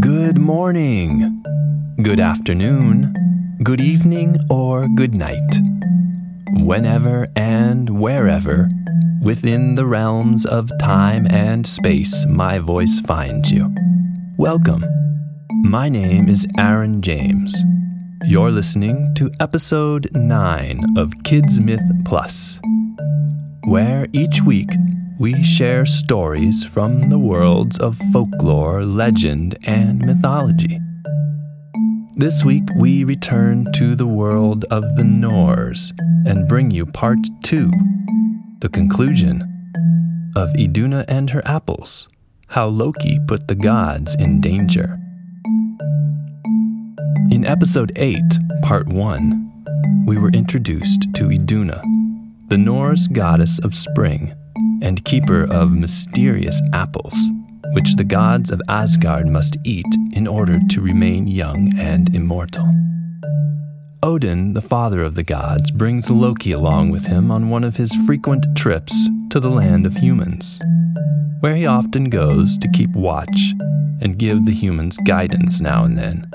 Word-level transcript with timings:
Good 0.00 0.38
morning, 0.38 1.42
good 2.02 2.20
afternoon, 2.20 3.58
good 3.62 3.80
evening, 3.80 4.36
or 4.50 4.86
good 4.86 5.14
night. 5.14 5.54
Whenever 6.52 7.26
and 7.34 7.88
wherever 7.98 8.68
within 9.22 9.74
the 9.74 9.86
realms 9.86 10.44
of 10.44 10.70
time 10.78 11.26
and 11.26 11.66
space 11.66 12.26
my 12.28 12.58
voice 12.58 13.00
finds 13.00 13.50
you. 13.50 13.74
Welcome. 14.36 14.84
My 15.62 15.88
name 15.88 16.28
is 16.28 16.46
Aaron 16.58 17.00
James. 17.00 17.56
You're 18.24 18.50
listening 18.50 19.14
to 19.16 19.30
episode 19.40 20.10
9 20.14 20.98
of 20.98 21.12
Kids 21.24 21.58
Myth 21.60 21.82
Plus, 22.04 22.60
where 23.64 24.06
each 24.12 24.42
week 24.42 24.70
we 25.18 25.42
share 25.42 25.84
stories 25.84 26.64
from 26.64 27.08
the 27.08 27.18
worlds 27.18 27.76
of 27.78 27.98
folklore, 28.12 28.84
legend, 28.84 29.58
and 29.64 29.98
mythology. 29.98 30.78
This 32.14 32.44
week 32.44 32.62
we 32.76 33.02
return 33.02 33.66
to 33.72 33.96
the 33.96 34.06
world 34.06 34.64
of 34.70 34.84
the 34.94 35.02
Norse 35.02 35.92
and 36.24 36.48
bring 36.48 36.70
you 36.70 36.86
part 36.86 37.18
two, 37.42 37.72
the 38.60 38.68
conclusion 38.68 39.42
of 40.36 40.54
Iduna 40.54 41.04
and 41.08 41.30
her 41.30 41.42
apples, 41.44 42.08
how 42.50 42.68
Loki 42.68 43.18
put 43.26 43.48
the 43.48 43.56
gods 43.56 44.14
in 44.14 44.40
danger. 44.40 45.00
In 47.32 47.44
episode 47.44 47.90
8, 47.96 48.22
part 48.62 48.86
1, 48.86 50.04
we 50.06 50.16
were 50.16 50.30
introduced 50.30 51.12
to 51.14 51.24
Iduna, 51.32 51.82
the 52.46 52.56
Norse 52.56 53.08
goddess 53.08 53.58
of 53.58 53.74
spring 53.74 54.32
and 54.82 55.04
keeper 55.04 55.44
of 55.44 55.72
mysterious 55.72 56.60
apples, 56.72 57.14
which 57.72 57.96
the 57.96 58.04
gods 58.04 58.50
of 58.50 58.62
Asgard 58.68 59.26
must 59.26 59.56
eat 59.64 59.86
in 60.12 60.26
order 60.26 60.58
to 60.70 60.80
remain 60.80 61.26
young 61.26 61.72
and 61.78 62.14
immortal. 62.14 62.68
Odin, 64.02 64.54
the 64.54 64.60
father 64.60 65.02
of 65.02 65.16
the 65.16 65.24
gods, 65.24 65.70
brings 65.70 66.08
Loki 66.08 66.52
along 66.52 66.90
with 66.90 67.06
him 67.06 67.30
on 67.30 67.50
one 67.50 67.64
of 67.64 67.76
his 67.76 67.92
frequent 68.06 68.46
trips 68.56 68.94
to 69.30 69.40
the 69.40 69.50
land 69.50 69.86
of 69.86 69.96
humans, 69.96 70.60
where 71.40 71.56
he 71.56 71.66
often 71.66 72.04
goes 72.04 72.56
to 72.58 72.70
keep 72.72 72.90
watch 72.90 73.54
and 74.00 74.18
give 74.18 74.44
the 74.44 74.52
humans 74.52 74.98
guidance 75.04 75.60
now 75.60 75.84
and 75.84 75.98
then. 75.98 76.30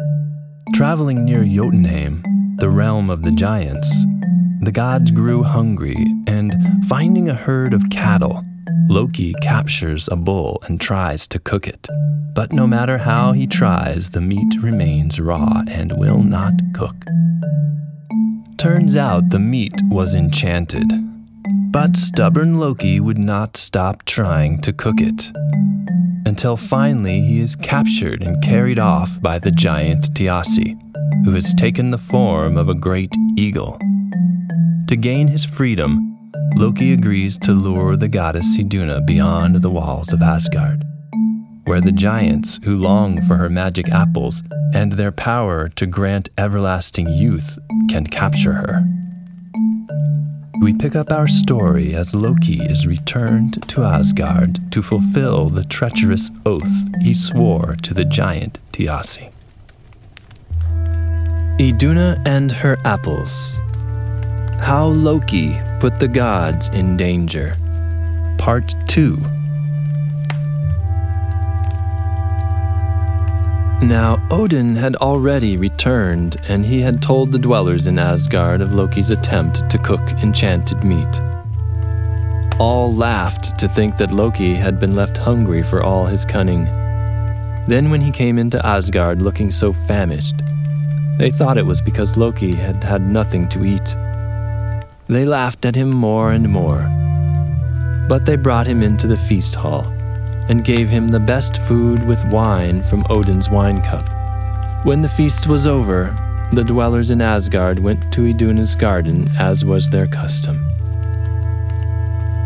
Traveling 0.74 1.24
near 1.24 1.46
Jotunheim, 1.46 2.24
the 2.58 2.70
realm 2.70 3.10
of 3.10 3.24
the 3.24 3.32
giants, 3.32 4.06
the 4.66 4.72
gods 4.72 5.12
grew 5.12 5.44
hungry, 5.44 5.98
and 6.28 6.56
finding 6.88 7.30
a 7.30 7.34
herd 7.34 7.74
of 7.74 7.90
cattle, 7.90 8.44
Loki 8.88 9.34
captures 9.42 10.08
a 10.12 10.16
bull 10.16 10.62
and 10.68 10.80
tries 10.80 11.28
to 11.28 11.40
cook 11.40 11.68
it. 11.68 11.88
But 12.36 12.54
no 12.54 12.68
matter 12.68 12.98
how 12.98 13.32
he 13.32 13.48
tries, 13.48 14.10
the 14.10 14.22
meat 14.22 14.56
remains 14.62 15.20
raw 15.20 15.64
and 15.68 15.98
will 15.98 16.24
not 16.24 16.54
cook. 16.74 16.96
Turns 18.58 18.96
out 18.96 19.30
the 19.30 19.40
meat 19.40 19.74
was 19.90 20.16
enchanted, 20.16 20.90
but 21.72 21.96
stubborn 21.96 22.60
Loki 22.60 23.00
would 23.00 23.18
not 23.18 23.58
stop 23.58 24.04
trying 24.06 24.62
to 24.62 24.72
cook 24.72 25.02
it. 25.02 25.32
Until 26.26 26.56
finally 26.56 27.22
he 27.22 27.40
is 27.40 27.56
captured 27.56 28.24
and 28.24 28.42
carried 28.44 28.80
off 28.80 29.22
by 29.22 29.40
the 29.40 29.52
giant 29.52 30.14
Thiassi, 30.14 30.78
who 31.26 31.32
has 31.32 31.54
taken 31.56 31.92
the 31.92 31.98
form 31.98 32.58
of 32.58 32.70
a 32.70 32.76
great 32.76 33.14
eagle. 33.38 33.78
To 34.94 34.98
gain 34.98 35.28
his 35.28 35.44
freedom, 35.44 36.32
Loki 36.56 36.94
agrees 36.94 37.36
to 37.40 37.52
lure 37.52 37.98
the 37.98 38.08
goddess 38.08 38.60
Iduna 38.60 39.02
beyond 39.02 39.56
the 39.56 39.72
walls 39.72 40.14
of 40.14 40.22
Asgard, 40.22 40.84
where 41.64 41.82
the 41.82 41.92
giants 41.92 42.60
who 42.64 42.78
long 42.78 43.20
for 43.24 43.38
her 43.38 43.50
magic 43.50 43.90
apples 43.90 44.44
and 44.72 44.92
their 44.92 45.12
power 45.12 45.68
to 45.70 45.88
grant 45.88 46.30
everlasting 46.38 47.08
youth 47.08 47.58
can 47.90 48.06
capture 48.06 48.54
her. 48.54 48.84
We 50.62 50.76
pick 50.76 50.96
up 50.96 51.12
our 51.12 51.28
story 51.28 51.96
as 51.96 52.14
Loki 52.14 52.62
is 52.62 52.86
returned 52.86 53.68
to 53.70 53.84
Asgard 53.84 54.72
to 54.74 54.84
fulfill 54.84 55.50
the 55.50 55.64
treacherous 55.64 56.30
oath 56.46 56.72
he 57.02 57.16
swore 57.16 57.76
to 57.82 57.96
the 57.96 58.06
giant 58.06 58.60
Thiassi. 58.74 59.32
Iduna 61.60 62.22
and 62.28 62.52
her 62.52 62.78
apples 62.86 63.58
how 64.64 64.86
Loki 64.86 65.60
Put 65.82 66.00
the 66.00 66.08
Gods 66.08 66.70
in 66.70 66.96
Danger. 66.96 67.58
Part 68.38 68.74
2. 68.88 69.18
Now, 73.86 74.26
Odin 74.32 74.78
had 74.78 74.96
already 74.96 75.58
returned, 75.58 76.38
and 76.48 76.66
he 76.66 76.80
had 76.80 77.02
told 77.02 77.34
the 77.34 77.40
dwellers 77.40 77.88
in 77.88 78.00
Asgard 78.00 78.62
of 78.62 78.74
Loki's 78.74 79.10
attempt 79.10 79.70
to 79.70 79.78
cook 79.78 80.00
enchanted 80.24 80.82
meat. 80.86 81.22
All 82.58 82.94
laughed 82.94 83.60
to 83.60 83.68
think 83.68 83.98
that 83.98 84.14
Loki 84.14 84.56
had 84.56 84.80
been 84.80 84.96
left 84.96 85.18
hungry 85.18 85.62
for 85.62 85.84
all 85.84 86.06
his 86.06 86.24
cunning. 86.24 86.64
Then, 87.68 87.92
when 87.92 88.00
he 88.00 88.12
came 88.12 88.40
into 88.40 88.66
Asgard 88.66 89.22
looking 89.22 89.52
so 89.52 89.74
famished, 89.74 90.38
they 91.18 91.32
thought 91.32 91.58
it 91.58 91.66
was 91.66 91.82
because 91.82 92.16
Loki 92.16 92.56
had 92.56 92.82
had 92.82 93.02
nothing 93.02 93.50
to 93.50 93.66
eat. 93.66 93.94
They 95.14 95.26
laughed 95.26 95.64
at 95.66 95.76
him 95.76 95.92
more 95.92 96.32
and 96.32 96.50
more. 96.50 96.90
But 98.10 98.26
they 98.26 98.36
brought 98.36 98.66
him 98.66 98.82
into 98.82 99.06
the 99.06 99.16
feast 99.16 99.54
hall 99.54 99.86
and 100.50 100.66
gave 100.66 100.90
him 100.90 101.10
the 101.10 101.20
best 101.20 101.58
food 101.68 102.04
with 102.08 102.26
wine 102.32 102.82
from 102.82 103.06
Odin's 103.12 103.48
wine 103.48 103.80
cup. 103.84 104.06
When 104.88 105.04
the 105.04 105.10
feast 105.10 105.46
was 105.46 105.68
over, 105.68 106.18
the 106.52 106.64
dwellers 106.64 107.12
in 107.12 107.22
Asgard 107.22 107.78
went 107.78 108.12
to 108.14 108.26
Iduna's 108.26 108.74
garden 108.74 109.30
as 109.38 109.64
was 109.64 109.88
their 109.88 110.08
custom. 110.08 110.58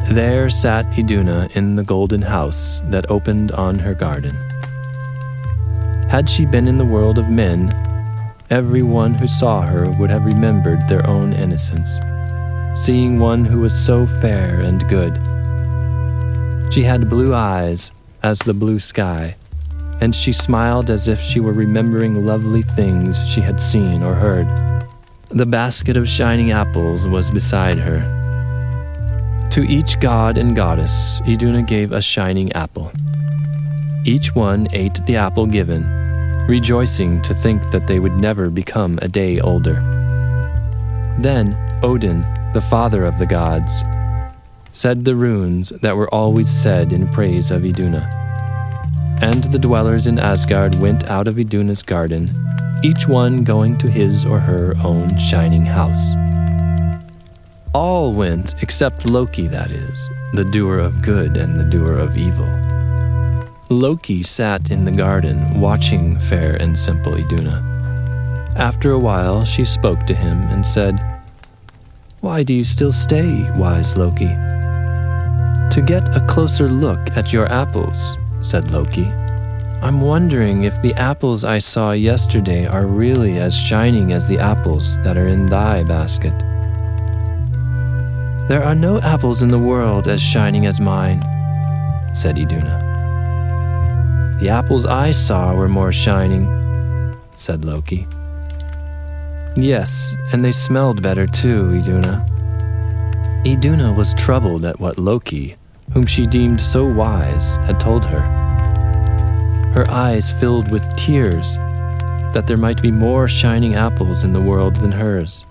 There 0.10 0.50
sat 0.50 0.86
Iduna 1.00 1.48
in 1.56 1.78
the 1.78 1.86
golden 1.86 2.22
house 2.22 2.82
that 2.90 3.10
opened 3.10 3.54
on 3.54 3.80
her 3.80 3.94
garden. 3.94 4.36
Had 6.10 6.30
she 6.30 6.46
been 6.46 6.68
in 6.68 6.78
the 6.78 6.86
world 6.86 7.18
of 7.18 7.30
men, 7.30 7.72
everyone 8.50 9.14
who 9.14 9.28
saw 9.28 9.62
her 9.62 9.90
would 9.92 10.10
have 10.10 10.26
remembered 10.26 10.86
their 10.90 11.08
own 11.08 11.32
innocence 11.32 11.98
seeing 12.78 13.20
one 13.20 13.44
who 13.44 13.60
was 13.60 13.74
so 13.74 14.06
fair 14.06 14.62
and 14.62 14.88
good. 14.88 15.16
She 16.72 16.84
had 16.84 17.10
blue 17.10 17.34
eyes 17.34 17.92
as 18.22 18.38
the 18.40 18.54
blue 18.54 18.78
sky, 18.78 19.36
and 20.00 20.16
she 20.16 20.32
smiled 20.32 20.92
as 20.92 21.08
if 21.08 21.20
she 21.20 21.40
were 21.40 21.54
remembering 21.54 22.24
lovely 22.24 22.62
things 22.62 23.18
she 23.28 23.42
had 23.42 23.60
seen 23.60 24.04
or 24.04 24.14
heard. 24.14 24.48
The 25.30 25.48
basket 25.48 25.98
of 25.98 26.08
shining 26.08 26.52
apples 26.52 27.08
was 27.08 27.32
beside 27.32 27.80
her. 27.80 28.14
To 29.52 29.64
each 29.64 30.00
god 30.00 30.38
and 30.38 30.56
goddess, 30.56 31.20
Iduna 31.28 31.64
gave 31.64 31.92
a 31.92 32.02
shining 32.02 32.52
apple. 32.52 32.92
Each 34.06 34.36
one 34.36 34.68
ate 34.72 35.04
the 35.08 35.16
apple 35.16 35.48
given, 35.48 35.84
rejoicing 36.48 37.24
to 37.24 37.34
think 37.34 37.72
that 37.72 37.88
they 37.88 37.98
would 37.98 38.18
never 38.18 38.52
become 38.52 39.00
a 39.02 39.08
day 39.08 39.40
older. 39.40 39.82
Then 41.18 41.58
Odin 41.82 42.24
the 42.58 42.62
father 42.62 43.06
of 43.06 43.20
the 43.20 43.26
gods, 43.28 43.84
said 44.72 45.06
the 45.06 45.16
runes 45.16 45.70
that 45.84 45.96
were 45.96 46.12
always 46.12 46.50
said 46.50 46.92
in 46.92 47.08
praise 47.10 47.52
of 47.52 47.64
Iduna. 47.64 48.10
And 49.22 49.44
the 49.44 49.60
dwellers 49.60 50.08
in 50.08 50.18
Asgard 50.18 50.74
went 50.74 51.04
out 51.04 51.28
of 51.28 51.38
Iduna's 51.38 51.84
garden, 51.84 52.28
each 52.82 53.08
one 53.08 53.44
going 53.44 53.78
to 53.78 53.92
his 53.92 54.26
or 54.26 54.40
her 54.40 54.74
own 54.84 55.20
shining 55.20 55.68
house. 55.68 56.16
All 57.76 58.12
went 58.12 58.56
except 58.64 59.08
Loki, 59.08 59.46
that 59.46 59.70
is, 59.70 60.10
the 60.34 60.46
doer 60.46 60.80
of 60.80 61.04
good 61.04 61.38
and 61.38 61.60
the 61.60 61.70
doer 61.70 61.94
of 61.94 62.18
evil. 62.18 62.50
Loki 63.70 64.24
sat 64.24 64.72
in 64.72 64.84
the 64.84 64.92
garden, 64.92 65.62
watching 65.62 66.20
fair 66.20 66.56
and 66.56 66.76
simple 66.76 67.14
Iduna. 67.14 67.62
After 68.56 68.94
a 68.94 69.00
while, 69.00 69.46
she 69.46 69.64
spoke 69.64 70.08
to 70.08 70.16
him 70.16 70.42
and 70.50 70.66
said, 70.66 71.17
why 72.22 72.44
do 72.44 72.54
you 72.54 72.64
still 72.64 72.92
stay, 72.92 73.50
wise 73.52 73.96
Loki? 73.96 74.34
To 75.72 75.84
get 75.86 76.16
a 76.16 76.26
closer 76.28 76.68
look 76.68 77.00
at 77.16 77.32
your 77.32 77.52
apples, 77.52 78.18
said 78.42 78.72
Loki. 78.72 79.06
I'm 79.82 80.02
wondering 80.02 80.64
if 80.64 80.82
the 80.82 80.96
apples 80.96 81.44
I 81.44 81.60
saw 81.60 81.92
yesterday 81.92 82.66
are 82.66 82.88
really 82.88 83.38
as 83.38 83.56
shining 83.56 84.12
as 84.12 84.28
the 84.28 84.40
apples 84.40 84.98
that 85.04 85.18
are 85.18 85.28
in 85.28 85.46
thy 85.46 85.84
basket. 85.84 86.34
There 88.48 88.64
are 88.64 88.74
no 88.76 89.00
apples 89.02 89.44
in 89.44 89.50
the 89.50 89.60
world 89.60 90.08
as 90.08 90.22
shining 90.22 90.66
as 90.66 90.80
mine, 90.80 91.22
said 92.16 92.40
Iduna. 92.40 92.80
The 94.42 94.50
apples 94.50 94.86
I 94.86 95.12
saw 95.12 95.54
were 95.54 95.70
more 95.70 95.92
shining, 95.92 96.48
said 97.36 97.64
Loki. 97.64 98.08
Yes, 99.60 100.16
and 100.32 100.46
they 100.46 100.52
smelled 100.52 101.02
better 101.02 101.26
too, 101.26 101.74
Iduna. 101.74 102.24
Iduna 103.44 103.92
was 103.92 104.14
troubled 104.14 104.66
at 104.66 104.80
what 104.80 105.00
Loki, 105.00 105.56
whom 105.94 106.06
she 106.06 106.28
deemed 106.28 106.62
so 106.62 106.86
wise, 106.86 107.56
had 107.66 107.80
told 107.80 108.06
her. 108.06 108.22
her 109.74 109.90
eyes 109.90 110.32
filled 110.32 110.72
with 110.72 110.96
tears, 110.96 111.56
that 112.34 112.46
there 112.48 112.58
might 112.58 112.82
be 112.82 112.92
more 112.92 113.28
shining 113.28 113.76
apples 113.76 114.24
in 114.24 114.34
the 114.34 114.42
world 114.42 114.76
than 114.76 114.92
hers. 114.92 115.46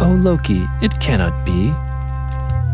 Oh, 0.00 0.12
Loki, 0.18 0.66
it 0.82 0.98
cannot 1.00 1.46
be. 1.46 1.72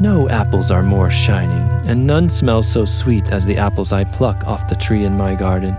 No 0.00 0.28
apples 0.28 0.70
are 0.72 0.82
more 0.82 1.10
shining, 1.10 1.69
and 1.88 2.06
none 2.06 2.28
smell 2.28 2.62
so 2.62 2.84
sweet 2.84 3.31
as 3.31 3.46
the 3.46 3.56
apples 3.56 3.93
I 3.93 4.02
pluck 4.04 4.46
off 4.46 4.69
the 4.69 4.75
tree 4.75 5.04
in 5.04 5.16
my 5.16 5.34
garden. 5.37 5.76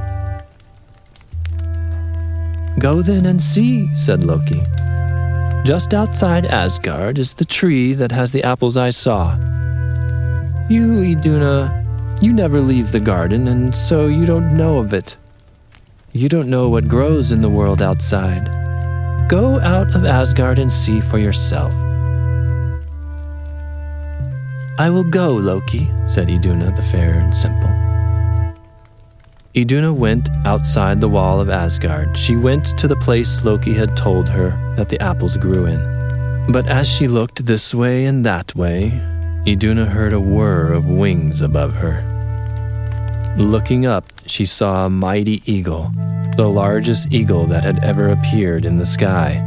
Go 2.80 3.02
then 3.02 3.25
and 3.25 3.42
see, 3.42 3.96
said 3.96 4.24
Loki. 4.24 4.62
Just 5.64 5.94
outside 5.94 6.46
Asgard 6.46 7.18
is 7.20 7.34
the 7.34 7.46
tree 7.46 7.94
that 7.94 8.12
has 8.12 8.31
the 8.31 8.44
apples 8.44 8.75
I 8.75 8.90
saw. 8.90 9.38
You, 10.70 11.02
Iduna, 11.04 12.20
you 12.22 12.34
never 12.34 12.60
leave 12.60 12.92
the 12.92 13.00
garden, 13.00 13.48
and 13.48 13.74
so 13.74 14.08
you 14.08 14.25
don't 14.25 14.58
know 14.58 14.78
of 14.80 14.94
it. 14.94 15.18
You 16.14 16.30
don't 16.30 16.48
know 16.48 16.70
what 16.70 16.88
grows 16.88 17.31
in 17.31 17.42
the 17.42 17.50
world 17.50 17.81
outside. 17.81 18.48
Go 19.30 19.60
out 19.60 19.96
of 19.96 20.06
Asgard 20.06 20.60
and 20.60 20.72
see 20.72 21.00
for 21.00 21.18
yourself. 21.18 21.74
I 24.80 24.90
will 24.90 25.04
go, 25.04 25.31
Loki, 25.34 25.90
said 26.06 26.30
Iduna 26.30 26.75
the 26.75 26.81
fair 26.81 27.14
and 27.14 27.36
simple. 27.36 27.83
Iduna 29.56 29.94
went 29.94 30.30
outside 30.46 31.00
the 31.00 31.08
wall 31.08 31.40
of 31.40 31.48
Asgard. 31.48 32.18
She 32.18 32.36
went 32.36 32.76
to 32.80 32.88
the 32.88 32.96
place 32.96 33.46
Loki 33.46 33.72
had 33.72 33.96
told 33.96 34.28
her 34.30 34.50
that 34.76 34.90
the 34.90 35.00
apples 35.00 35.38
grew 35.38 35.68
in. 35.68 36.52
But 36.52 36.68
as 36.68 36.90
she 36.90 37.08
looked 37.08 37.46
this 37.46 37.72
way 37.72 38.06
and 38.06 38.26
that 38.26 38.56
way, 38.56 39.00
Iduna 39.46 39.86
heard 39.86 40.12
a 40.12 40.20
whir 40.20 40.74
of 40.74 40.88
wings 40.88 41.42
above 41.42 41.76
her. 41.76 42.04
Looking 43.38 43.86
up, 43.86 44.06
she 44.26 44.48
saw 44.48 44.88
a 44.88 44.90
mighty 44.90 45.44
eagle, 45.46 45.92
the 46.36 46.50
largest 46.50 47.14
eagle 47.14 47.46
that 47.46 47.64
had 47.64 47.84
ever 47.84 48.10
appeared 48.10 48.66
in 48.66 48.78
the 48.78 48.88
sky. 48.88 49.38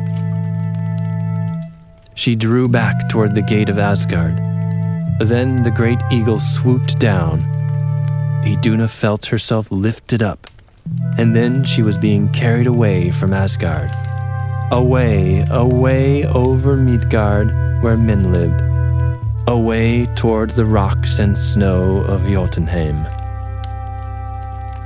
She 2.15 2.37
drew 2.37 2.69
back 2.69 3.09
toward 3.09 3.35
the 3.35 3.43
gate 3.43 3.69
of 3.69 3.81
Asgard. 3.81 4.37
Then 5.19 5.65
the 5.65 5.73
great 5.73 5.99
eagle 6.13 6.39
swooped 6.39 7.01
down. 7.01 7.56
Iduna 8.47 8.89
felt 8.89 9.27
herself 9.27 9.71
lifted 9.71 10.23
up, 10.23 10.47
and 11.19 11.35
then 11.35 11.65
she 11.65 11.83
was 11.83 11.99
being 11.99 12.29
carried 12.33 12.67
away 12.67 13.11
from 13.11 13.33
Asgard. 13.33 13.91
Away, 14.71 15.45
away 15.51 16.25
over 16.27 16.77
Midgard, 16.77 17.83
where 17.83 17.97
men 17.97 18.33
lived. 18.33 18.63
Away 19.49 20.07
toward 20.17 20.51
the 20.51 20.65
rocks 20.65 21.19
and 21.19 21.37
snow 21.37 21.99
of 21.99 22.27
Jotunheim 22.27 23.07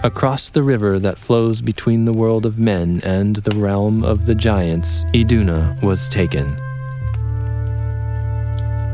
across 0.03 0.49
the 0.49 0.63
river 0.63 0.99
that 0.99 1.19
flows 1.19 1.61
between 1.61 2.05
the 2.05 2.13
world 2.13 2.47
of 2.47 2.59
men 2.59 3.01
and 3.05 3.37
the 3.37 3.57
realm 3.57 4.03
of 4.03 4.27
the 4.27 4.35
giants, 4.35 5.05
Iduna 5.13 5.77
was 5.83 6.09
taken. 6.09 6.57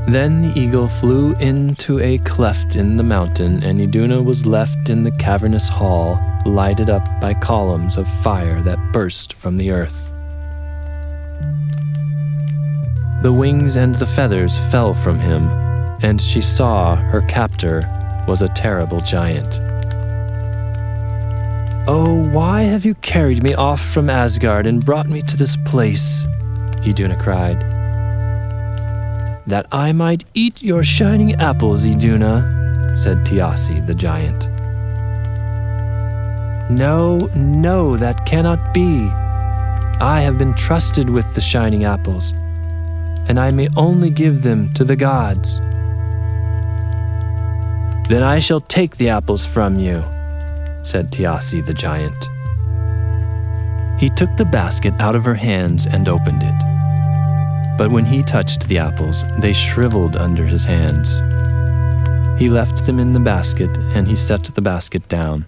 Then 0.06 0.40
the 0.40 0.56
eagle 0.56 0.88
flew 0.88 1.34
into 1.34 1.98
a 1.98 2.18
cleft 2.18 2.76
in 2.76 2.96
the 2.96 3.02
mountain, 3.02 3.64
and 3.64 3.80
Iduna 3.80 4.22
was 4.22 4.46
left 4.46 4.88
in 4.88 5.02
the 5.02 5.10
cavernous 5.10 5.68
hall, 5.68 6.20
lighted 6.44 6.88
up 6.88 7.08
by 7.20 7.34
columns 7.34 7.96
of 7.96 8.06
fire 8.22 8.62
that 8.62 8.92
burst 8.92 9.32
from 9.32 9.56
the 9.56 9.72
earth. 9.72 10.12
The 13.22 13.32
wings 13.32 13.74
and 13.74 13.96
the 13.96 14.06
feathers 14.06 14.56
fell 14.70 14.94
from 14.94 15.18
him, 15.18 15.48
and 16.02 16.22
she 16.22 16.40
saw 16.40 16.94
her 16.94 17.22
captor 17.22 17.82
was 18.28 18.42
a 18.42 18.48
terrible 18.48 19.00
giant. 19.00 19.60
Oh, 21.88 22.28
why 22.30 22.62
have 22.62 22.84
you 22.84 22.94
carried 22.96 23.42
me 23.42 23.54
off 23.54 23.80
from 23.80 24.08
Asgard 24.08 24.68
and 24.68 24.84
brought 24.84 25.08
me 25.08 25.20
to 25.22 25.36
this 25.36 25.56
place? 25.64 26.24
Iduna 26.84 27.16
cried. 27.16 27.75
That 29.46 29.66
I 29.70 29.92
might 29.92 30.24
eat 30.34 30.62
your 30.62 30.82
shining 30.82 31.34
apples, 31.36 31.84
Iduna, 31.84 32.96
said 32.96 33.18
Thiassi 33.18 33.86
the 33.86 33.94
giant. 33.94 34.48
No, 36.68 37.18
no, 37.36 37.96
that 37.96 38.26
cannot 38.26 38.74
be. 38.74 39.08
I 40.00 40.20
have 40.22 40.36
been 40.36 40.52
trusted 40.54 41.08
with 41.08 41.32
the 41.34 41.40
shining 41.40 41.84
apples, 41.84 42.32
and 43.28 43.38
I 43.38 43.52
may 43.52 43.68
only 43.76 44.10
give 44.10 44.42
them 44.42 44.72
to 44.74 44.82
the 44.82 44.96
gods. 44.96 45.60
Then 48.08 48.24
I 48.24 48.40
shall 48.40 48.60
take 48.60 48.96
the 48.96 49.10
apples 49.10 49.46
from 49.46 49.78
you, 49.78 50.04
said 50.82 51.12
Thiassi 51.12 51.64
the 51.64 51.74
giant. 51.74 52.28
He 54.00 54.08
took 54.08 54.36
the 54.36 54.44
basket 54.44 54.94
out 54.98 55.14
of 55.14 55.24
her 55.24 55.34
hands 55.34 55.86
and 55.86 56.08
opened 56.08 56.42
it. 56.42 56.75
But 57.76 57.92
when 57.92 58.06
he 58.06 58.22
touched 58.22 58.68
the 58.68 58.78
apples, 58.78 59.24
they 59.38 59.52
shriveled 59.52 60.16
under 60.16 60.44
his 60.46 60.64
hands. 60.64 61.20
He 62.40 62.48
left 62.48 62.86
them 62.86 62.98
in 62.98 63.12
the 63.12 63.20
basket, 63.20 63.76
and 63.94 64.06
he 64.06 64.16
set 64.16 64.44
the 64.44 64.62
basket 64.62 65.08
down. 65.08 65.46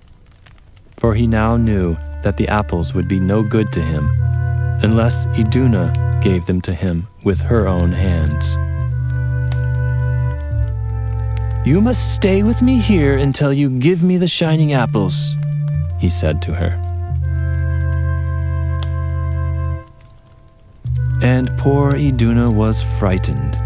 For 0.98 1.14
he 1.14 1.26
now 1.26 1.56
knew 1.56 1.96
that 2.22 2.36
the 2.36 2.48
apples 2.48 2.94
would 2.94 3.08
be 3.08 3.20
no 3.20 3.42
good 3.42 3.72
to 3.72 3.80
him 3.80 4.10
unless 4.82 5.26
Iduna 5.38 6.20
gave 6.22 6.46
them 6.46 6.60
to 6.62 6.74
him 6.74 7.08
with 7.24 7.40
her 7.40 7.66
own 7.66 7.92
hands. 7.92 8.56
You 11.66 11.80
must 11.80 12.14
stay 12.14 12.42
with 12.42 12.62
me 12.62 12.78
here 12.78 13.16
until 13.16 13.52
you 13.52 13.68
give 13.68 14.02
me 14.02 14.16
the 14.16 14.28
shining 14.28 14.72
apples, 14.72 15.34
he 15.98 16.08
said 16.08 16.40
to 16.42 16.54
her. 16.54 16.87
And 21.22 21.50
poor 21.58 21.96
Iduna 21.96 22.50
was 22.50 22.82
frightened. 22.98 23.60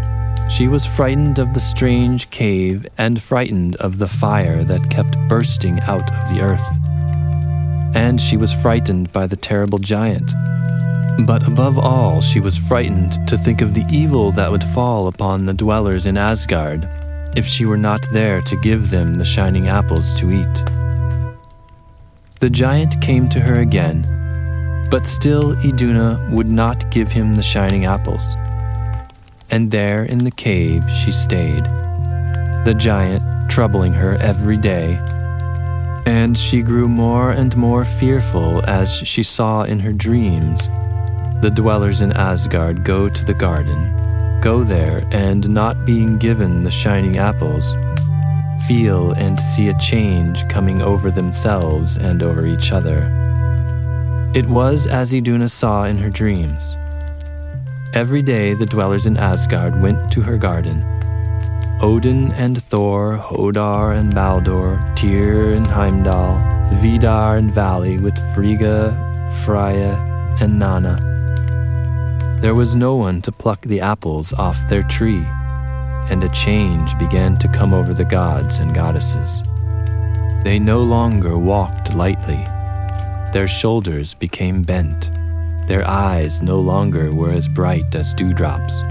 She 0.51 0.67
was 0.67 0.85
frightened 0.85 1.39
of 1.39 1.53
the 1.53 1.59
strange 1.59 2.29
cave 2.29 2.85
and 2.97 3.21
frightened 3.21 3.75
of 3.77 3.99
the 3.99 4.07
fire 4.07 4.63
that 4.63 4.89
kept 4.89 5.17
bursting 5.27 5.79
out 5.81 6.11
of 6.13 6.29
the 6.29 6.41
earth. 6.41 6.67
And 7.95 8.19
she 8.19 8.37
was 8.37 8.53
frightened 8.53 9.11
by 9.13 9.27
the 9.27 9.35
terrible 9.35 9.77
giant. 9.77 10.31
But 11.27 11.47
above 11.47 11.77
all, 11.77 12.21
she 12.21 12.39
was 12.39 12.57
frightened 12.57 13.27
to 13.27 13.37
think 13.37 13.61
of 13.61 13.73
the 13.75 13.85
evil 13.91 14.31
that 14.31 14.49
would 14.49 14.63
fall 14.63 15.07
upon 15.07 15.45
the 15.45 15.53
dwellers 15.53 16.07
in 16.07 16.17
Asgard 16.17 16.89
if 17.35 17.45
she 17.47 17.65
were 17.65 17.77
not 17.77 18.05
there 18.11 18.41
to 18.41 18.61
give 18.61 18.89
them 18.89 19.15
the 19.15 19.25
shining 19.25 19.67
apples 19.67 20.13
to 20.15 20.31
eat. 20.31 20.65
The 22.39 22.49
giant 22.49 22.99
came 23.01 23.29
to 23.29 23.39
her 23.39 23.61
again, 23.61 24.12
but 24.89 25.07
still 25.07 25.57
Iduna 25.63 26.29
would 26.31 26.47
not 26.47 26.89
give 26.91 27.11
him 27.11 27.33
the 27.33 27.43
shining 27.43 27.85
apples. 27.85 28.23
And 29.49 29.71
there 29.71 30.03
in 30.03 30.19
the 30.19 30.31
cave 30.31 30.89
she 30.89 31.11
stayed, 31.11 31.63
the 32.65 32.75
giant 32.77 33.23
troubling 33.49 33.93
her 33.93 34.15
every 34.15 34.57
day. 34.57 34.99
And 36.05 36.37
she 36.37 36.61
grew 36.61 36.87
more 36.87 37.31
and 37.31 37.55
more 37.55 37.85
fearful 37.85 38.63
as 38.65 38.95
she 38.95 39.23
saw 39.23 39.63
in 39.63 39.79
her 39.79 39.93
dreams 39.93 40.67
the 41.41 41.51
dwellers 41.53 41.99
in 42.01 42.13
Asgard 42.13 42.85
go 42.85 43.09
to 43.09 43.25
the 43.25 43.33
garden 43.33 43.93
go 44.43 44.61
there 44.61 45.07
and 45.11 45.47
not 45.47 45.85
being 45.85 46.17
given 46.17 46.65
the 46.65 46.69
shining 46.69 47.17
apples, 47.17 47.77
feel 48.67 49.13
and 49.13 49.39
see 49.39 49.69
a 49.69 49.79
change 49.79 50.45
coming 50.49 50.81
over 50.81 51.09
themselves 51.09 51.95
and 51.95 52.21
over 52.21 52.45
each 52.45 52.73
other. 52.73 53.22
It 54.35 54.45
was 54.47 54.87
as 54.87 55.13
Iduna 55.13 55.49
saw 55.49 55.83
in 55.85 55.97
her 55.97 56.09
dreams. 56.09 56.77
Every 57.93 58.21
day 58.21 58.53
the 58.53 58.65
dwellers 58.65 59.05
in 59.05 59.17
Asgard 59.17 59.81
went 59.81 60.11
to 60.11 60.21
her 60.21 60.37
garden. 60.37 60.83
Odin 61.81 62.31
and 62.31 62.61
Thor, 62.61 63.17
Hodar 63.17 63.95
and 63.95 64.13
Baldur, 64.13 64.79
Tyr 64.95 65.53
and 65.53 65.67
Heimdall, 65.67 66.37
Vidar 66.75 67.37
and 67.37 67.53
Vali 67.53 67.99
with 67.99 68.17
Frigga, 68.33 69.31
Freya, 69.45 69.93
and 70.39 70.57
Nanna 70.57 71.13
there 72.43 72.53
was 72.53 72.75
no 72.75 72.97
one 72.97 73.21
to 73.21 73.31
pluck 73.31 73.61
the 73.61 73.79
apples 73.79 74.33
off 74.33 74.67
their 74.67 74.83
tree, 74.83 75.23
and 76.09 76.21
a 76.25 76.29
change 76.31 76.99
began 76.99 77.37
to 77.37 77.47
come 77.47 77.73
over 77.73 77.93
the 77.93 78.03
gods 78.03 78.59
and 78.59 78.73
goddesses. 78.73 79.41
They 80.43 80.59
no 80.59 80.83
longer 80.83 81.37
walked 81.37 81.95
lightly. 81.95 82.45
Their 83.33 83.47
shoulders 83.47 84.13
became 84.13 84.61
bent. 84.61 85.09
Their 85.67 85.83
eyes 85.87 86.43
no 86.43 86.59
longer 86.59 87.11
were 87.15 87.31
as 87.31 87.47
bright 87.47 87.95
as 87.95 88.13
dewdrops. 88.13 88.83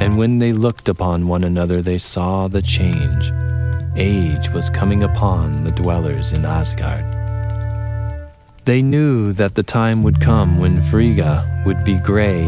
And 0.00 0.16
when 0.16 0.38
they 0.38 0.52
looked 0.52 0.88
upon 0.88 1.26
one 1.26 1.42
another, 1.42 1.82
they 1.82 1.98
saw 1.98 2.46
the 2.46 2.62
change. 2.62 3.32
Age 3.96 4.50
was 4.50 4.70
coming 4.70 5.02
upon 5.02 5.64
the 5.64 5.72
dwellers 5.72 6.30
in 6.30 6.44
Asgard. 6.44 7.04
They 8.66 8.82
knew 8.82 9.32
that 9.32 9.56
the 9.56 9.64
time 9.64 10.04
would 10.04 10.20
come 10.20 10.60
when 10.60 10.80
Frigga 10.80 11.64
would 11.66 11.82
be 11.82 11.98
gray, 11.98 12.44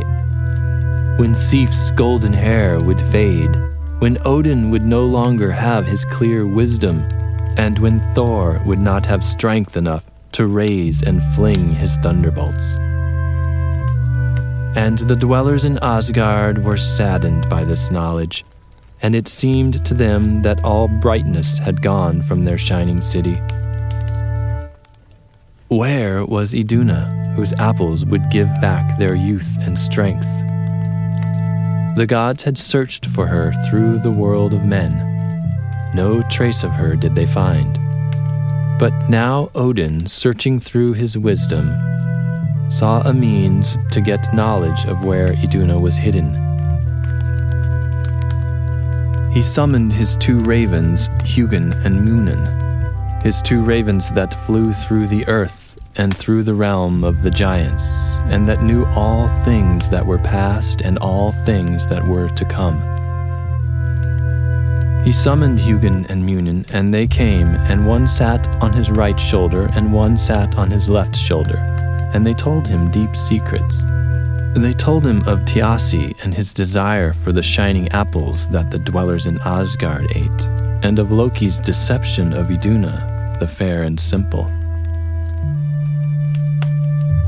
when 1.18 1.34
Sif's 1.34 1.90
golden 1.90 2.32
hair 2.32 2.78
would 2.78 3.02
fade, 3.10 3.50
when 3.98 4.18
Odin 4.24 4.70
would 4.70 4.86
no 4.86 5.04
longer 5.04 5.50
have 5.50 5.84
his 5.84 6.04
clear 6.04 6.46
wisdom, 6.46 7.00
and 7.56 7.76
when 7.80 7.98
Thor 8.14 8.62
would 8.64 8.78
not 8.78 9.04
have 9.04 9.24
strength 9.24 9.76
enough 9.76 10.11
to 10.32 10.46
raise 10.46 11.02
and 11.02 11.22
fling 11.34 11.70
his 11.70 11.96
thunderbolts. 11.96 12.76
And 14.74 14.98
the 14.98 15.16
dwellers 15.16 15.64
in 15.64 15.78
Asgard 15.82 16.64
were 16.64 16.76
saddened 16.76 17.48
by 17.48 17.64
this 17.64 17.90
knowledge, 17.90 18.44
and 19.02 19.14
it 19.14 19.28
seemed 19.28 19.84
to 19.84 19.94
them 19.94 20.42
that 20.42 20.64
all 20.64 20.88
brightness 20.88 21.58
had 21.58 21.82
gone 21.82 22.22
from 22.22 22.44
their 22.44 22.58
shining 22.58 23.00
city. 23.00 23.40
Where 25.68 26.24
was 26.24 26.54
Iduna, 26.54 27.34
whose 27.34 27.52
apples 27.54 28.04
would 28.04 28.30
give 28.30 28.48
back 28.60 28.98
their 28.98 29.14
youth 29.14 29.58
and 29.62 29.78
strength? 29.78 30.28
The 31.96 32.06
gods 32.06 32.44
had 32.44 32.56
searched 32.56 33.06
for 33.06 33.26
her 33.26 33.52
through 33.68 33.98
the 33.98 34.10
world 34.10 34.54
of 34.54 34.64
men. 34.64 35.10
No 35.94 36.22
trace 36.30 36.62
of 36.62 36.72
her 36.72 36.96
did 36.96 37.14
they 37.14 37.26
find. 37.26 37.81
But 38.82 39.08
now 39.08 39.48
Odin, 39.54 40.08
searching 40.08 40.58
through 40.58 40.94
his 40.94 41.16
wisdom, 41.16 41.68
saw 42.68 43.00
a 43.02 43.14
means 43.14 43.78
to 43.92 44.00
get 44.00 44.34
knowledge 44.34 44.86
of 44.86 45.04
where 45.04 45.34
Iduna 45.34 45.78
was 45.78 45.96
hidden. 45.96 46.34
He 49.32 49.40
summoned 49.40 49.92
his 49.92 50.16
two 50.16 50.40
ravens, 50.40 51.06
Hugin 51.22 51.72
and 51.84 52.04
Munin, 52.04 52.44
his 53.22 53.40
two 53.40 53.62
ravens 53.62 54.10
that 54.14 54.34
flew 54.46 54.72
through 54.72 55.06
the 55.06 55.28
earth 55.28 55.78
and 55.94 56.12
through 56.12 56.42
the 56.42 56.54
realm 56.54 57.04
of 57.04 57.22
the 57.22 57.30
giants, 57.30 57.84
and 58.32 58.48
that 58.48 58.64
knew 58.64 58.84
all 58.96 59.28
things 59.44 59.90
that 59.90 60.04
were 60.04 60.18
past 60.18 60.80
and 60.80 60.98
all 60.98 61.30
things 61.30 61.86
that 61.86 62.04
were 62.04 62.30
to 62.30 62.44
come. 62.46 62.91
He 65.04 65.12
summoned 65.12 65.58
Hugin 65.58 66.08
and 66.08 66.24
Munin, 66.24 66.64
and 66.72 66.94
they 66.94 67.08
came, 67.08 67.48
and 67.56 67.86
one 67.86 68.06
sat 68.06 68.46
on 68.62 68.72
his 68.72 68.88
right 68.88 69.18
shoulder, 69.18 69.68
and 69.74 69.92
one 69.92 70.16
sat 70.16 70.54
on 70.56 70.70
his 70.70 70.88
left 70.88 71.16
shoulder, 71.16 71.56
and 72.14 72.24
they 72.24 72.34
told 72.34 72.68
him 72.68 72.88
deep 72.92 73.16
secrets. 73.16 73.84
They 74.54 74.72
told 74.72 75.04
him 75.04 75.22
of 75.22 75.40
Thiassi 75.40 76.14
and 76.22 76.32
his 76.32 76.54
desire 76.54 77.12
for 77.12 77.32
the 77.32 77.42
shining 77.42 77.88
apples 77.88 78.46
that 78.48 78.70
the 78.70 78.78
dwellers 78.78 79.26
in 79.26 79.40
Asgard 79.40 80.06
ate, 80.14 80.42
and 80.84 81.00
of 81.00 81.10
Loki's 81.10 81.58
deception 81.58 82.32
of 82.32 82.50
Iduna, 82.50 83.38
the 83.40 83.48
fair 83.48 83.82
and 83.82 83.98
simple. 83.98 84.44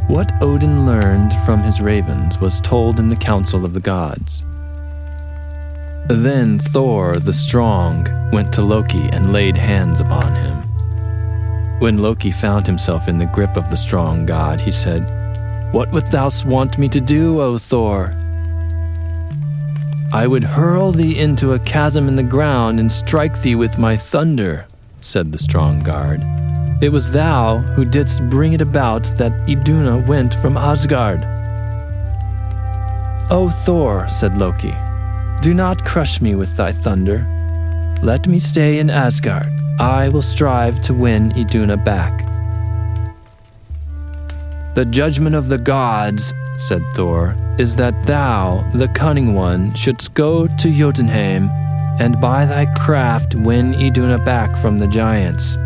What 0.07 0.31
Odin 0.41 0.87
learned 0.87 1.33
from 1.45 1.63
his 1.63 1.81
ravens 1.81 2.39
was 2.39 2.61
told 2.61 3.01
in 3.01 3.09
the 3.09 3.17
council 3.17 3.65
of 3.65 3.75
the 3.75 3.81
gods. 3.81 4.45
Then 6.09 6.59
Thor 6.59 7.17
the 7.17 7.33
strong 7.33 8.07
went 8.31 8.53
to 8.55 8.63
Loki 8.63 9.09
and 9.11 9.33
laid 9.33 9.57
hands 9.57 10.01
upon 10.01 10.35
him. 10.35 10.55
When 11.81 11.97
Loki 11.97 12.31
found 12.31 12.67
himself 12.67 13.09
in 13.09 13.17
the 13.17 13.25
grip 13.27 13.57
of 13.57 13.71
the 13.71 13.77
strong 13.77 14.27
god, 14.27 14.61
he 14.61 14.71
said, 14.71 15.73
What 15.73 15.91
wouldst 15.91 16.13
thou 16.13 16.29
want 16.45 16.77
me 16.77 16.89
to 16.89 17.01
do, 17.01 17.41
O 17.41 17.57
Thor? 17.57 18.15
I 20.13 20.27
would 20.27 20.45
hurl 20.45 20.93
thee 20.93 21.19
into 21.19 21.55
a 21.55 21.59
chasm 21.59 22.07
in 22.07 22.17
the 22.17 22.23
ground 22.23 22.81
and 22.81 22.93
strike 22.93 23.41
thee 23.41 23.55
with 23.55 23.79
my 23.79 23.97
thunder, 23.97 24.67
said 25.01 25.33
the 25.33 25.39
strong 25.39 25.83
guard. 25.83 26.23
It 26.83 26.91
was 26.91 27.13
thou 27.13 27.59
who 27.59 27.87
didst 27.87 28.29
bring 28.29 28.53
it 28.53 28.61
about 28.61 29.05
that 29.17 29.33
Iduna 29.49 30.07
went 30.07 30.35
from 30.35 30.59
Asgard. 30.59 31.25
O 33.31 33.49
Thor, 33.65 34.07
said 34.11 34.37
Loki, 34.37 34.75
do 35.45 35.53
not 35.53 35.85
crush 35.85 36.23
me 36.23 36.35
with 36.35 36.57
thy 36.57 36.73
thunder. 36.73 37.19
Let 38.03 38.27
me 38.27 38.39
stay 38.39 38.79
in 38.79 38.89
Asgard. 38.89 39.53
I 39.79 40.09
will 40.09 40.23
strive 40.23 40.81
to 40.85 40.95
win 40.95 41.33
Iduna 41.37 41.77
back. 41.77 42.25
The 44.75 44.87
judgment 44.87 45.37
of 45.37 45.51
the 45.51 45.59
gods, 45.59 46.33
said 46.57 46.83
Thor, 46.95 47.37
is 47.59 47.77
that 47.77 48.07
thou, 48.07 48.67
the 48.73 48.89
cunning 48.89 49.35
one, 49.35 49.75
shouldst 49.75 50.15
go 50.15 50.47
to 50.47 50.73
Jotunheim 50.73 51.51
and 52.01 52.19
by 52.23 52.47
thy 52.47 52.65
craft 52.75 53.35
win 53.35 53.75
Iduna 53.75 54.25
back 54.25 54.57
from 54.57 54.79
the 54.79 54.87
giants. 54.87 55.59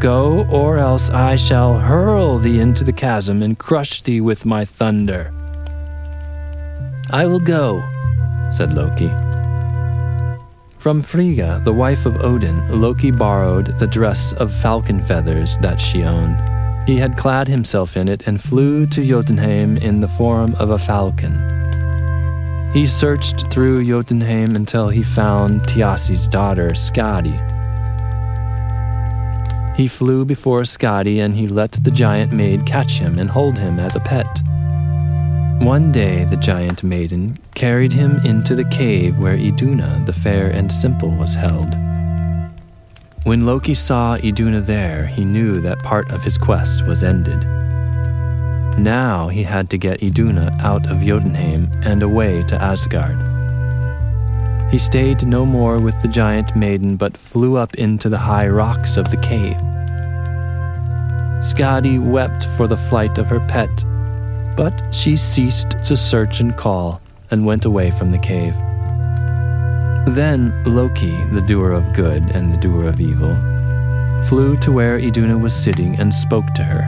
Go, 0.00 0.44
or 0.50 0.76
else 0.78 1.08
I 1.08 1.36
shall 1.36 1.78
hurl 1.78 2.38
thee 2.38 2.58
into 2.58 2.82
the 2.82 2.92
chasm 2.92 3.44
and 3.44 3.56
crush 3.56 4.02
thee 4.02 4.20
with 4.20 4.44
my 4.44 4.64
thunder. 4.64 5.32
I 7.12 7.26
will 7.26 7.38
go, 7.38 7.84
said 8.50 8.72
Loki. 8.72 9.10
From 10.78 11.02
Frigga, 11.02 11.60
the 11.64 11.72
wife 11.74 12.06
of 12.06 12.24
Odin, 12.24 12.80
Loki 12.80 13.10
borrowed 13.10 13.78
the 13.78 13.86
dress 13.86 14.32
of 14.32 14.50
falcon 14.50 15.02
feathers 15.02 15.58
that 15.58 15.78
she 15.78 16.04
owned. 16.04 16.36
He 16.88 16.96
had 16.96 17.18
clad 17.18 17.48
himself 17.48 17.96
in 17.96 18.08
it 18.08 18.26
and 18.26 18.40
flew 18.40 18.86
to 18.86 19.04
Jotunheim 19.04 19.76
in 19.76 20.00
the 20.00 20.08
form 20.08 20.54
of 20.54 20.70
a 20.70 20.78
falcon. 20.78 21.34
He 22.72 22.86
searched 22.86 23.50
through 23.50 23.84
Jotunheim 23.84 24.56
until 24.56 24.88
he 24.88 25.02
found 25.02 25.62
Thiassi's 25.62 26.28
daughter, 26.28 26.70
Skadi. 26.70 27.36
He 29.76 29.86
flew 29.86 30.24
before 30.24 30.62
Skadi 30.62 31.18
and 31.18 31.34
he 31.34 31.46
let 31.46 31.72
the 31.72 31.90
giant 31.90 32.32
maid 32.32 32.64
catch 32.64 32.98
him 32.98 33.18
and 33.18 33.28
hold 33.28 33.58
him 33.58 33.78
as 33.78 33.96
a 33.96 34.00
pet. 34.00 34.42
One 35.60 35.92
day 35.92 36.24
the 36.24 36.38
giant 36.38 36.82
maiden 36.82 37.38
carried 37.54 37.92
him 37.92 38.18
into 38.24 38.54
the 38.54 38.64
cave 38.64 39.18
where 39.18 39.36
Iduna 39.36 40.02
the 40.06 40.12
fair 40.12 40.48
and 40.48 40.72
simple 40.72 41.10
was 41.10 41.34
held. 41.34 41.76
When 43.24 43.44
Loki 43.44 43.74
saw 43.74 44.14
Iduna 44.14 44.62
there, 44.62 45.06
he 45.06 45.22
knew 45.22 45.60
that 45.60 45.82
part 45.82 46.10
of 46.10 46.22
his 46.22 46.38
quest 46.38 46.86
was 46.86 47.04
ended. 47.04 47.42
Now 48.78 49.28
he 49.28 49.42
had 49.42 49.68
to 49.70 49.76
get 49.76 50.02
Iduna 50.02 50.56
out 50.62 50.90
of 50.90 51.02
Jotunheim 51.02 51.70
and 51.84 52.02
away 52.02 52.42
to 52.44 52.60
Asgard. 52.60 53.18
He 54.72 54.78
stayed 54.78 55.26
no 55.26 55.44
more 55.44 55.78
with 55.78 56.00
the 56.00 56.08
giant 56.08 56.56
maiden 56.56 56.96
but 56.96 57.18
flew 57.18 57.58
up 57.58 57.74
into 57.74 58.08
the 58.08 58.18
high 58.18 58.48
rocks 58.48 58.96
of 58.96 59.10
the 59.10 59.18
cave. 59.18 59.58
Skadi 61.42 62.02
wept 62.02 62.46
for 62.56 62.66
the 62.66 62.78
flight 62.78 63.18
of 63.18 63.26
her 63.26 63.40
pet, 63.40 63.84
but 64.60 64.94
she 64.94 65.16
ceased 65.16 65.70
to 65.82 65.96
search 65.96 66.40
and 66.40 66.54
call 66.54 67.00
and 67.30 67.46
went 67.46 67.64
away 67.64 67.90
from 67.90 68.10
the 68.10 68.18
cave. 68.18 68.54
Then 70.14 70.52
Loki, 70.66 71.16
the 71.32 71.40
doer 71.40 71.72
of 71.72 71.94
good 71.94 72.30
and 72.36 72.52
the 72.52 72.58
doer 72.58 72.84
of 72.84 73.00
evil, 73.00 73.34
flew 74.24 74.58
to 74.58 74.70
where 74.70 74.98
Iduna 74.98 75.38
was 75.38 75.54
sitting 75.54 75.98
and 75.98 76.12
spoke 76.12 76.52
to 76.52 76.62
her. 76.62 76.84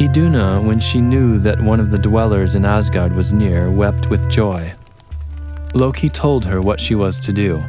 Iduna, 0.00 0.60
when 0.60 0.80
she 0.80 1.00
knew 1.00 1.38
that 1.38 1.62
one 1.62 1.78
of 1.78 1.92
the 1.92 1.98
dwellers 1.98 2.56
in 2.56 2.64
Asgard 2.64 3.14
was 3.14 3.32
near, 3.32 3.70
wept 3.70 4.10
with 4.10 4.28
joy. 4.28 4.74
Loki 5.74 6.08
told 6.08 6.44
her 6.44 6.60
what 6.60 6.80
she 6.80 6.96
was 6.96 7.20
to 7.20 7.32
do. 7.32 7.62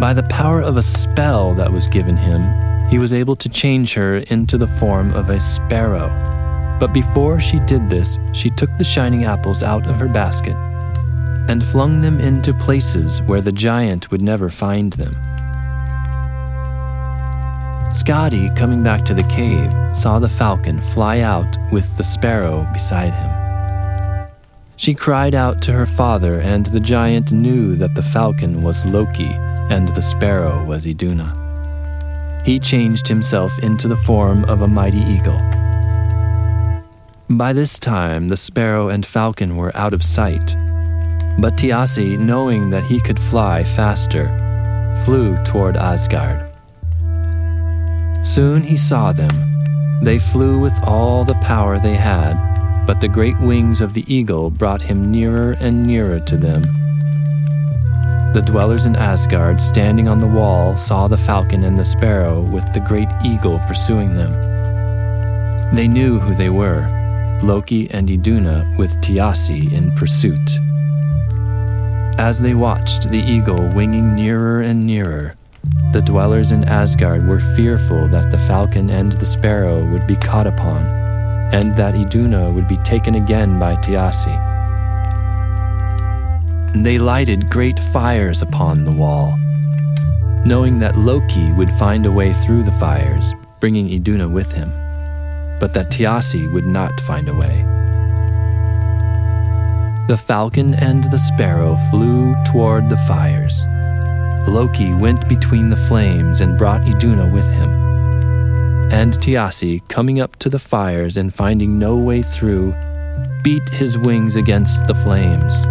By 0.00 0.14
the 0.14 0.26
power 0.30 0.62
of 0.62 0.78
a 0.78 0.82
spell 0.82 1.54
that 1.56 1.70
was 1.70 1.88
given 1.88 2.16
him, 2.16 2.88
he 2.88 2.98
was 2.98 3.12
able 3.12 3.36
to 3.36 3.50
change 3.50 3.92
her 3.92 4.16
into 4.30 4.56
the 4.56 4.66
form 4.66 5.12
of 5.12 5.28
a 5.28 5.38
sparrow. 5.38 6.39
But 6.80 6.92
before 6.92 7.40
she 7.40 7.60
did 7.60 7.88
this, 7.88 8.18
she 8.32 8.50
took 8.50 8.76
the 8.76 8.84
shining 8.84 9.24
apples 9.24 9.62
out 9.62 9.86
of 9.86 9.96
her 9.96 10.08
basket 10.08 10.56
and 11.48 11.64
flung 11.64 12.00
them 12.00 12.18
into 12.18 12.52
places 12.54 13.22
where 13.22 13.40
the 13.40 13.52
giant 13.52 14.10
would 14.10 14.22
never 14.22 14.50
find 14.50 14.92
them. 14.94 15.12
Skadi, 17.92 18.54
coming 18.56 18.82
back 18.82 19.04
to 19.04 19.14
the 19.14 19.24
cave, 19.24 19.72
saw 19.94 20.18
the 20.18 20.28
falcon 20.28 20.80
fly 20.80 21.20
out 21.20 21.56
with 21.70 21.96
the 21.96 22.04
sparrow 22.04 22.66
beside 22.72 23.12
him. 23.12 24.28
She 24.76 24.94
cried 24.94 25.34
out 25.34 25.60
to 25.62 25.72
her 25.72 25.86
father, 25.86 26.40
and 26.40 26.66
the 26.66 26.80
giant 26.80 27.30
knew 27.30 27.76
that 27.76 27.94
the 27.94 28.02
falcon 28.02 28.62
was 28.62 28.86
Loki 28.86 29.30
and 29.70 29.88
the 29.88 30.02
sparrow 30.02 30.64
was 30.64 30.86
Iduna 30.86 31.40
he 32.44 32.58
changed 32.58 33.06
himself 33.06 33.58
into 33.60 33.88
the 33.88 33.96
form 33.96 34.44
of 34.44 34.62
a 34.62 34.68
mighty 34.68 35.00
eagle. 35.00 35.38
By 37.30 37.52
this 37.52 37.78
time, 37.78 38.26
the 38.26 38.36
sparrow 38.36 38.88
and 38.88 39.06
falcon 39.06 39.54
were 39.54 39.70
out 39.76 39.94
of 39.94 40.02
sight, 40.02 40.56
but 41.38 41.54
Thiassi, 41.54 42.18
knowing 42.18 42.70
that 42.70 42.82
he 42.82 42.98
could 43.00 43.20
fly 43.20 43.62
faster, 43.62 44.26
flew 45.04 45.36
toward 45.44 45.76
Asgard. 45.76 46.50
Soon 48.26 48.62
he 48.62 48.76
saw 48.76 49.12
them. 49.12 49.30
They 50.02 50.18
flew 50.18 50.58
with 50.58 50.76
all 50.82 51.24
the 51.24 51.34
power 51.34 51.78
they 51.78 51.94
had, 51.94 52.34
but 52.84 53.00
the 53.00 53.06
great 53.06 53.38
wings 53.38 53.80
of 53.80 53.92
the 53.92 54.04
eagle 54.12 54.50
brought 54.50 54.82
him 54.82 55.12
nearer 55.12 55.52
and 55.60 55.86
nearer 55.86 56.18
to 56.18 56.36
them 56.36 56.62
the 58.32 58.42
dwellers 58.42 58.86
in 58.86 58.94
Asgard, 58.94 59.60
standing 59.60 60.06
on 60.06 60.20
the 60.20 60.26
wall, 60.26 60.76
saw 60.76 61.08
the 61.08 61.16
falcon 61.16 61.64
and 61.64 61.76
the 61.76 61.84
sparrow 61.84 62.42
with 62.42 62.72
the 62.72 62.78
great 62.78 63.08
eagle 63.24 63.58
pursuing 63.66 64.14
them. 64.14 64.32
They 65.74 65.88
knew 65.88 66.20
who 66.20 66.32
they 66.36 66.48
were 66.48 66.88
Loki 67.42 67.90
and 67.90 68.08
Iduna 68.10 68.74
with 68.78 68.90
Thiassi 69.00 69.72
in 69.72 69.92
pursuit. 69.92 70.50
As 72.18 72.38
they 72.40 72.54
watched 72.54 73.08
the 73.08 73.18
eagle 73.18 73.66
winging 73.74 74.14
nearer 74.14 74.60
and 74.60 74.82
nearer, 74.82 75.34
the 75.92 76.02
dwellers 76.02 76.52
in 76.52 76.64
Asgard 76.64 77.26
were 77.26 77.40
fearful 77.40 78.08
that 78.08 78.30
the 78.30 78.38
falcon 78.38 78.90
and 78.90 79.12
the 79.12 79.26
sparrow 79.26 79.84
would 79.90 80.06
be 80.06 80.16
caught 80.16 80.46
upon, 80.46 80.82
and 81.52 81.74
that 81.76 81.94
Iduna 81.94 82.50
would 82.52 82.68
be 82.68 82.76
taken 82.78 83.14
again 83.14 83.58
by 83.58 83.76
Thiassi. 83.76 84.36
They 86.82 86.98
lighted 86.98 87.50
great 87.50 87.78
fires 87.92 88.42
upon 88.42 88.84
the 88.84 88.92
wall, 88.92 89.36
knowing 90.44 90.78
that 90.78 90.96
Loki 90.96 91.52
would 91.52 91.72
find 91.72 92.06
a 92.06 92.12
way 92.12 92.32
through 92.32 92.62
the 92.62 92.72
fires, 92.72 93.34
bringing 93.60 93.88
Iduna 93.88 94.28
with 94.28 94.52
him, 94.52 94.72
but 95.60 95.74
that 95.74 95.90
Thiassi 95.90 96.50
would 96.50 96.66
not 96.66 96.98
find 97.02 97.28
a 97.28 97.34
way. 97.34 97.64
The 100.08 100.16
falcon 100.16 100.74
and 100.74 101.04
the 101.04 101.18
sparrow 101.18 101.76
flew 101.90 102.34
toward 102.44 102.88
the 102.88 102.96
fires. 102.96 103.64
Loki 104.48 104.92
went 104.92 105.28
between 105.28 105.70
the 105.70 105.76
flames 105.76 106.40
and 106.40 106.58
brought 106.58 106.88
Iduna 106.88 107.28
with 107.32 107.48
him. 107.52 107.70
And 108.90 109.12
Thiassi, 109.12 109.86
coming 109.86 110.20
up 110.20 110.34
to 110.36 110.48
the 110.48 110.58
fires 110.58 111.16
and 111.16 111.32
finding 111.32 111.78
no 111.78 111.96
way 111.96 112.22
through, 112.22 112.74
beat 113.44 113.68
his 113.68 113.96
wings 113.96 114.34
against 114.34 114.86
the 114.88 114.94
flames. 114.94 115.64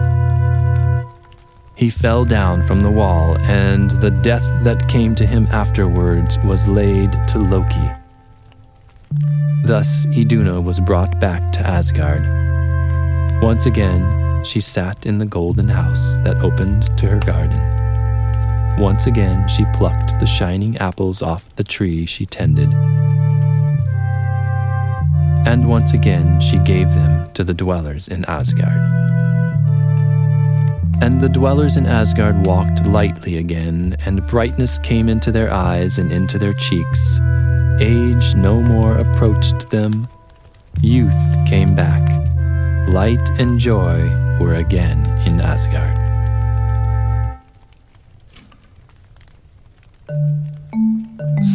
He 1.75 1.89
fell 1.89 2.23
down 2.23 2.61
from 2.63 2.81
the 2.81 2.91
wall, 2.91 3.37
and 3.39 3.91
the 3.91 4.11
death 4.11 4.45
that 4.63 4.87
came 4.87 5.15
to 5.15 5.25
him 5.25 5.47
afterwards 5.47 6.37
was 6.39 6.67
laid 6.67 7.11
to 7.29 7.39
Loki. 7.39 7.98
Thus 9.69 10.07
Iduna 10.07 10.59
was 10.59 10.79
brought 10.79 11.19
back 11.19 11.51
to 11.51 11.59
Asgard. 11.59 12.23
Once 13.39 13.67
again, 13.67 14.43
she 14.43 14.59
sat 14.61 15.05
in 15.05 15.19
the 15.19 15.27
golden 15.27 15.67
house 15.67 16.17
that 16.23 16.37
opened 16.37 16.97
to 16.97 17.07
her 17.07 17.19
garden. 17.19 17.61
Once 18.81 19.05
again, 19.05 19.47
she 19.47 19.65
plucked 19.75 20.19
the 20.19 20.25
shining 20.25 20.75
apples 20.77 21.21
off 21.21 21.55
the 21.55 21.63
tree 21.63 22.07
she 22.07 22.25
tended. 22.25 22.73
And 25.45 25.69
once 25.69 25.93
again, 25.93 26.41
she 26.41 26.57
gave 26.57 26.95
them 26.95 27.31
to 27.33 27.43
the 27.43 27.53
dwellers 27.53 28.07
in 28.07 28.25
Asgard. 28.25 28.91
And 30.99 31.21
the 31.21 31.29
dwellers 31.29 31.77
in 31.77 31.85
Asgard 31.85 32.47
walked 32.47 32.87
lightly 32.87 33.37
again, 33.37 33.97
and 34.03 34.25
brightness 34.25 34.79
came 34.79 35.07
into 35.07 35.31
their 35.31 35.53
eyes 35.53 35.99
and 35.99 36.11
into 36.11 36.39
their 36.39 36.53
cheeks. 36.53 37.19
Age 37.81 38.35
no 38.35 38.61
more 38.61 38.97
approached 38.97 39.69
them. 39.69 40.09
Youth 40.81 41.37
came 41.47 41.75
back. 41.75 42.03
Light 42.89 43.29
and 43.39 43.57
joy 43.57 44.09
were 44.37 44.55
again 44.55 45.01
in 45.25 45.39
Asgard. 45.39 45.97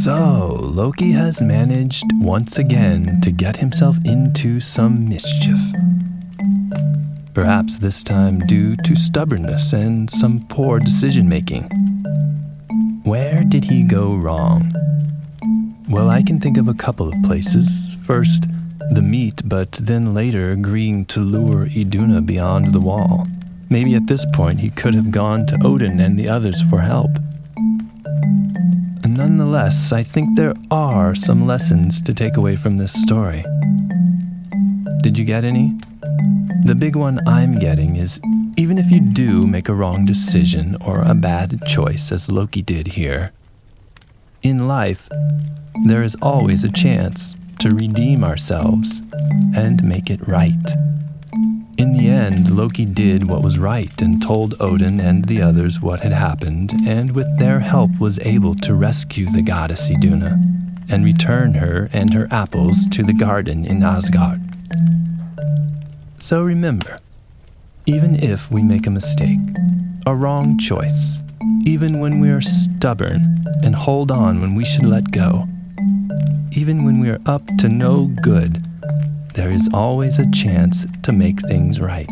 So, 0.02 0.58
Loki 0.62 1.12
has 1.12 1.42
managed 1.42 2.06
once 2.14 2.56
again 2.56 3.20
to 3.20 3.30
get 3.30 3.58
himself 3.58 3.98
into 4.06 4.60
some 4.60 5.06
mischief. 5.06 5.58
Perhaps 7.34 7.80
this 7.80 8.02
time 8.02 8.38
due 8.46 8.76
to 8.76 8.96
stubbornness 8.96 9.74
and 9.74 10.08
some 10.08 10.40
poor 10.48 10.78
decision 10.78 11.28
making. 11.28 11.64
Where 13.04 13.44
did 13.44 13.64
he 13.64 13.82
go 13.82 14.14
wrong? 14.14 14.70
Well, 15.88 16.08
I 16.08 16.22
can 16.22 16.40
think 16.40 16.56
of 16.56 16.66
a 16.66 16.74
couple 16.74 17.08
of 17.08 17.22
places. 17.22 17.94
First, 18.04 18.46
the 18.90 19.02
meat, 19.02 19.42
but 19.44 19.72
then 19.72 20.14
later 20.14 20.50
agreeing 20.50 21.04
to 21.06 21.20
lure 21.20 21.66
Iduna 21.66 22.22
beyond 22.22 22.72
the 22.72 22.80
wall. 22.80 23.26
Maybe 23.68 23.94
at 23.94 24.06
this 24.06 24.24
point 24.32 24.60
he 24.60 24.70
could 24.70 24.94
have 24.94 25.10
gone 25.10 25.46
to 25.46 25.58
Odin 25.62 26.00
and 26.00 26.18
the 26.18 26.28
others 26.28 26.62
for 26.62 26.80
help. 26.80 27.10
Nonetheless, 29.06 29.92
I 29.92 30.02
think 30.02 30.36
there 30.36 30.54
are 30.70 31.14
some 31.14 31.46
lessons 31.46 32.00
to 32.02 32.14
take 32.14 32.36
away 32.36 32.56
from 32.56 32.78
this 32.78 32.92
story. 32.92 33.44
Did 35.02 35.18
you 35.18 35.24
get 35.24 35.44
any? 35.44 35.78
The 36.64 36.74
big 36.74 36.96
one 36.96 37.20
I'm 37.28 37.58
getting 37.58 37.96
is 37.96 38.20
even 38.56 38.78
if 38.78 38.90
you 38.90 39.00
do 39.00 39.46
make 39.46 39.68
a 39.68 39.74
wrong 39.74 40.04
decision 40.04 40.76
or 40.80 41.02
a 41.02 41.14
bad 41.14 41.66
choice, 41.66 42.10
as 42.10 42.30
Loki 42.30 42.62
did 42.62 42.86
here, 42.86 43.32
in 44.44 44.68
life, 44.68 45.08
there 45.84 46.02
is 46.02 46.16
always 46.20 46.64
a 46.64 46.72
chance 46.72 47.34
to 47.58 47.70
redeem 47.70 48.22
ourselves 48.22 49.00
and 49.56 49.82
make 49.82 50.10
it 50.10 50.28
right. 50.28 50.52
In 51.78 51.94
the 51.94 52.08
end, 52.08 52.54
Loki 52.54 52.84
did 52.84 53.28
what 53.28 53.42
was 53.42 53.58
right 53.58 54.00
and 54.02 54.22
told 54.22 54.54
Odin 54.60 55.00
and 55.00 55.24
the 55.24 55.40
others 55.40 55.80
what 55.80 56.00
had 56.00 56.12
happened, 56.12 56.74
and 56.86 57.12
with 57.12 57.26
their 57.38 57.58
help 57.58 57.90
was 57.98 58.20
able 58.20 58.54
to 58.56 58.74
rescue 58.74 59.30
the 59.30 59.42
goddess 59.42 59.90
Iduna 59.90 60.38
and 60.90 61.04
return 61.04 61.54
her 61.54 61.88
and 61.92 62.12
her 62.12 62.28
apples 62.30 62.86
to 62.90 63.02
the 63.02 63.14
garden 63.14 63.64
in 63.64 63.82
Asgard. 63.82 64.40
So 66.18 66.42
remember, 66.42 66.98
even 67.86 68.22
if 68.22 68.50
we 68.50 68.62
make 68.62 68.86
a 68.86 68.90
mistake, 68.90 69.40
a 70.06 70.14
wrong 70.14 70.58
choice, 70.58 71.23
even 71.66 72.00
when 72.00 72.20
we 72.20 72.30
are 72.30 72.40
stubborn 72.40 73.42
and 73.62 73.74
hold 73.74 74.10
on 74.10 74.40
when 74.40 74.54
we 74.54 74.64
should 74.64 74.86
let 74.86 75.10
go, 75.10 75.44
even 76.52 76.84
when 76.84 77.00
we 77.00 77.08
are 77.08 77.20
up 77.26 77.42
to 77.58 77.68
no 77.68 78.06
good, 78.22 78.62
there 79.34 79.50
is 79.50 79.68
always 79.72 80.18
a 80.18 80.30
chance 80.30 80.86
to 81.02 81.12
make 81.12 81.40
things 81.40 81.80
right. 81.80 82.08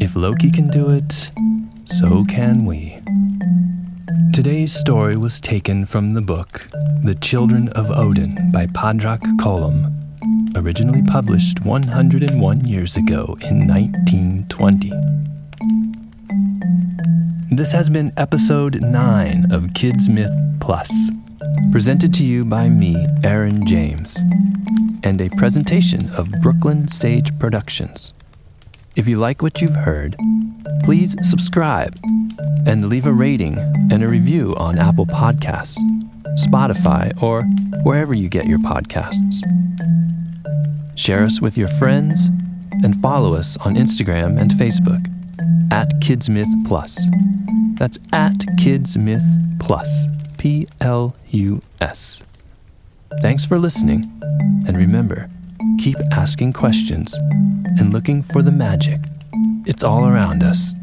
If 0.00 0.14
Loki 0.16 0.50
can 0.50 0.68
do 0.68 0.90
it, 0.90 1.30
so 1.84 2.24
can 2.24 2.64
we. 2.64 2.98
Today's 4.32 4.72
story 4.72 5.16
was 5.16 5.40
taken 5.40 5.84
from 5.84 6.14
the 6.14 6.20
book 6.20 6.68
The 7.02 7.16
Children 7.16 7.68
of 7.70 7.90
Odin 7.90 8.52
by 8.52 8.66
Padraic 8.66 9.20
Colum, 9.40 9.92
originally 10.54 11.02
published 11.02 11.64
101 11.64 12.64
years 12.64 12.96
ago 12.96 13.36
in 13.42 13.66
1920. 13.66 15.19
This 17.52 17.72
has 17.72 17.90
been 17.90 18.12
episode 18.16 18.80
9 18.80 19.50
of 19.50 19.74
Kids 19.74 20.08
Myth 20.08 20.30
Plus. 20.60 21.10
Presented 21.72 22.14
to 22.14 22.24
you 22.24 22.44
by 22.44 22.68
me, 22.68 23.04
Aaron 23.24 23.66
James, 23.66 24.16
and 25.02 25.20
a 25.20 25.28
presentation 25.30 26.10
of 26.10 26.30
Brooklyn 26.42 26.86
Sage 26.86 27.36
Productions. 27.40 28.14
If 28.94 29.08
you 29.08 29.18
like 29.18 29.42
what 29.42 29.60
you've 29.60 29.74
heard, 29.74 30.14
please 30.84 31.16
subscribe 31.28 31.98
and 32.66 32.88
leave 32.88 33.08
a 33.08 33.12
rating 33.12 33.58
and 33.90 34.04
a 34.04 34.08
review 34.08 34.54
on 34.56 34.78
Apple 34.78 35.06
Podcasts, 35.06 35.76
Spotify, 36.46 37.20
or 37.20 37.42
wherever 37.82 38.14
you 38.14 38.28
get 38.28 38.46
your 38.46 38.60
podcasts. 38.60 39.42
Share 40.94 41.24
us 41.24 41.40
with 41.40 41.58
your 41.58 41.68
friends 41.68 42.28
and 42.84 42.94
follow 43.02 43.34
us 43.34 43.56
on 43.56 43.74
Instagram 43.74 44.40
and 44.40 44.52
Facebook 44.52 45.04
at 45.72 45.88
KidsMyth 46.00 46.64
Plus. 46.68 46.96
That's 47.80 47.98
at 48.12 48.34
KidsMyth 48.60 49.58
Plus. 49.58 50.06
P 50.36 50.66
L 50.82 51.16
U 51.30 51.60
S. 51.80 52.22
Thanks 53.22 53.44
for 53.44 53.58
listening, 53.58 54.04
and 54.66 54.76
remember, 54.76 55.30
keep 55.78 55.96
asking 56.12 56.52
questions 56.52 57.14
and 57.78 57.90
looking 57.92 58.22
for 58.22 58.42
the 58.42 58.52
magic. 58.52 59.00
It's 59.66 59.82
all 59.82 60.06
around 60.06 60.42
us. 60.42 60.74